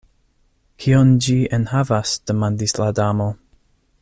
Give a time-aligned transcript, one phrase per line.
[0.85, 3.33] "Kion ĝi enhavas?" demandis la Damo.